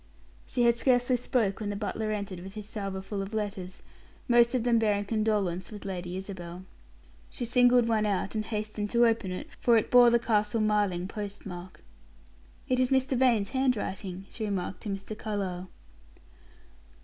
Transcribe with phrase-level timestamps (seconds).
[0.47, 3.83] She had scarcely spoke when the butler entered with his salver full of letters,
[4.27, 6.65] most of them bearing condolence with Lady Isabel.
[7.29, 11.07] She singled out one and hastened to open it, for it bore the Castle Marling
[11.07, 11.83] post mark.
[12.67, 13.19] "It is Mrs.
[13.19, 15.15] Vane's handwriting," she remarked to Mr.
[15.15, 15.69] Carlyle.